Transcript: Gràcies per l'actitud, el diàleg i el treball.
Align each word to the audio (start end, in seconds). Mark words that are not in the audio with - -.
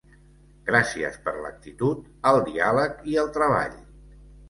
Gràcies 0.69 1.19
per 1.27 1.35
l'actitud, 1.43 2.03
el 2.33 2.43
diàleg 2.51 3.01
i 3.15 3.23
el 3.27 3.33
treball. 3.41 3.83